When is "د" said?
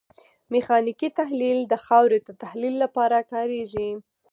1.67-1.73, 2.27-2.29